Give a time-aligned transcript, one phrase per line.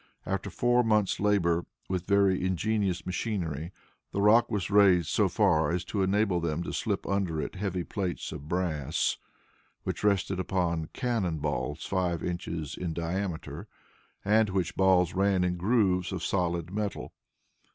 [0.25, 3.71] After four months' labor, with very ingenious machinery,
[4.11, 4.65] the rock was
[5.07, 9.19] so far raised as to enable them to slip under it heavy plates of brass,
[9.83, 13.67] which rested upon cannon balls five inches in diameter,
[14.25, 17.13] and which balls ran in grooves of solid metal.